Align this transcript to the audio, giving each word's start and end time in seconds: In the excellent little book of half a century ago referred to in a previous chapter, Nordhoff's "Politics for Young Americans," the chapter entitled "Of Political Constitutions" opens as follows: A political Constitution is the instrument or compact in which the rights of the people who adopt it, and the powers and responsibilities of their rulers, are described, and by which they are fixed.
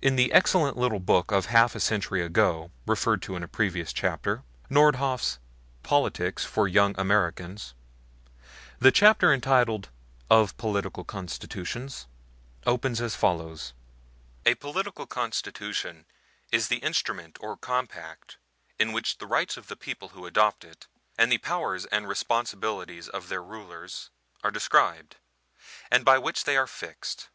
In 0.00 0.14
the 0.14 0.32
excellent 0.32 0.76
little 0.76 1.00
book 1.00 1.32
of 1.32 1.46
half 1.46 1.74
a 1.74 1.80
century 1.80 2.22
ago 2.22 2.70
referred 2.86 3.20
to 3.22 3.34
in 3.34 3.42
a 3.42 3.48
previous 3.48 3.92
chapter, 3.92 4.44
Nordhoff's 4.70 5.40
"Politics 5.82 6.44
for 6.44 6.68
Young 6.68 6.94
Americans," 6.96 7.74
the 8.78 8.92
chapter 8.92 9.32
entitled 9.32 9.88
"Of 10.30 10.56
Political 10.58 11.02
Constitutions" 11.02 12.06
opens 12.64 13.00
as 13.00 13.16
follows: 13.16 13.72
A 14.46 14.54
political 14.54 15.06
Constitution 15.08 16.06
is 16.52 16.68
the 16.68 16.78
instrument 16.78 17.36
or 17.40 17.56
compact 17.56 18.38
in 18.78 18.92
which 18.92 19.18
the 19.18 19.26
rights 19.26 19.56
of 19.56 19.66
the 19.66 19.74
people 19.74 20.10
who 20.10 20.24
adopt 20.24 20.64
it, 20.64 20.86
and 21.18 21.32
the 21.32 21.38
powers 21.38 21.84
and 21.86 22.06
responsibilities 22.08 23.08
of 23.08 23.28
their 23.28 23.42
rulers, 23.42 24.10
are 24.44 24.52
described, 24.52 25.16
and 25.90 26.04
by 26.04 26.16
which 26.16 26.44
they 26.44 26.56
are 26.56 26.68
fixed. 26.68 27.28